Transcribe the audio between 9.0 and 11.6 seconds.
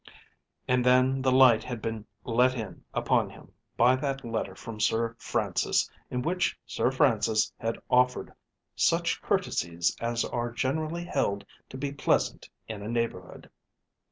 courtesies as are generally held